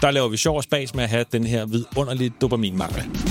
[0.00, 3.29] Der laver vi sjov og spas med at have den her vidunderlige dopaminmangel.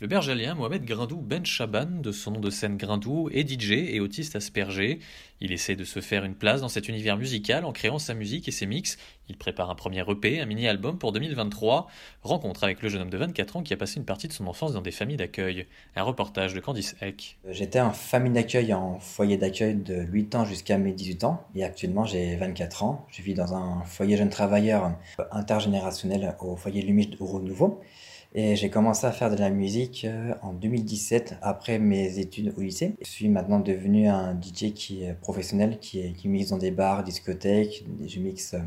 [0.00, 4.00] Le bergalien Mohamed Grindou Ben Chaban, de son nom de scène Grindou, est DJ et
[4.00, 5.00] autiste aspergé.
[5.42, 8.48] Il essaie de se faire une place dans cet univers musical en créant sa musique
[8.48, 8.96] et ses mix.
[9.28, 11.86] Il prépare un premier EP, un mini-album pour 2023.
[12.22, 14.46] Rencontre avec le jeune homme de 24 ans qui a passé une partie de son
[14.46, 15.66] enfance dans des familles d'accueil.
[15.94, 17.36] Un reportage de Candice Eck.
[17.50, 21.44] J'étais en famille d'accueil, en foyer d'accueil de 8 ans jusqu'à mes 18 ans.
[21.54, 23.06] Et actuellement, j'ai 24 ans.
[23.10, 24.92] Je vis dans un foyer jeune travailleur
[25.30, 27.82] intergénérationnel au foyer Lumige de Nouveau.
[28.34, 32.60] Et j'ai commencé à faire de la musique euh, en 2017 après mes études au
[32.60, 32.94] lycée.
[33.02, 36.70] Je suis maintenant devenu un DJ qui est professionnel, qui, est, qui mixe dans des
[36.70, 38.58] bars, discothèques, je mixe euh,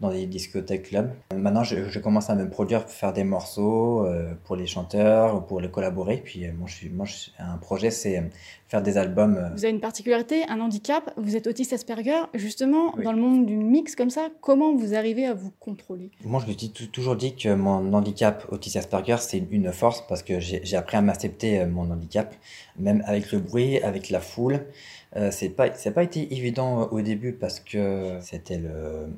[0.00, 1.10] dans des discothèques clubs.
[1.34, 5.36] Maintenant, je, je, commence à me produire pour faire des morceaux euh, pour les chanteurs
[5.36, 6.18] ou pour les collaborer.
[6.18, 8.22] Puis moi, je suis, moi je, un projet, c'est
[8.68, 9.50] faire des albums.
[9.54, 12.24] Vous avez une particularité, un handicap, vous êtes autiste Asperger.
[12.34, 13.04] Justement, oui.
[13.04, 16.10] dans le monde du mix comme ça, comment vous arrivez à vous contrôler?
[16.24, 20.22] Moi, je me dis toujours dit que mon handicap autiste Asperger, c'est une force parce
[20.22, 22.34] que j'ai appris à m'accepter mon handicap,
[22.78, 24.66] même avec le bruit, avec la foule.
[25.16, 28.60] Euh, ça n'a pas été évident au début parce que c'était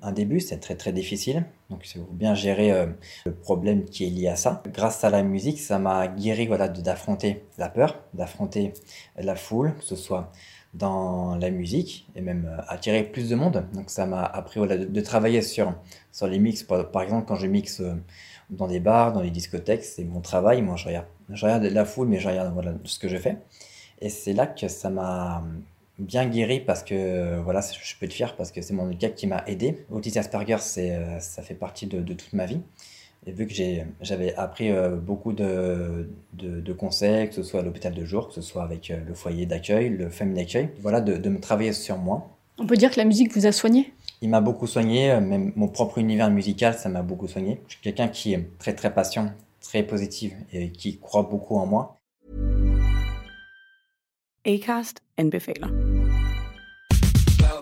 [0.02, 2.86] un début c'est très très difficile donc faut bien gérer euh,
[3.26, 4.62] le problème qui est lié à ça.
[4.72, 8.72] Grâce à la musique ça m'a guéri voilà d'affronter la peur d'affronter
[9.16, 10.32] la foule que ce soit
[10.74, 13.66] dans la musique et même euh, attirer plus de monde.
[13.74, 15.74] Donc ça m'a appris voilà, de, travailler sur
[16.12, 16.62] sur les mix.
[16.62, 17.94] Par, par exemple quand je mixe euh,
[18.50, 20.62] dans des bars dans les discothèques c'est mon travail.
[20.62, 23.36] Moi je regarde je regarde la foule mais je regarde voilà ce que je fais.
[24.00, 25.44] Et c'est là que ça m'a
[25.98, 29.26] bien guéri parce que voilà, je peux être fier parce que c'est mon handicap qui
[29.26, 29.84] m'a aidé.
[29.90, 32.60] Autisme Asperger, c'est ça fait partie de, de, toute ma vie.
[33.26, 33.52] Et vu que
[34.00, 38.28] j'avais appris euh, beaucoup de, de, de, conseils, que ce soit à l'hôpital de jour,
[38.28, 41.40] que ce soit avec euh, le foyer d'accueil, le famille d'accueil, voilà, de, de me
[41.40, 42.30] travailler sur moi.
[42.58, 43.92] On peut dire que la musique vous a soigné?
[44.22, 47.60] Il m'a beaucoup soigné, euh, même mon propre univers musical, ça m'a beaucoup soigné.
[47.66, 51.66] Je suis quelqu'un qui est très très patient, très positif et qui croit beaucoup en
[51.66, 51.96] moi.
[54.46, 55.87] Acast anbefaler.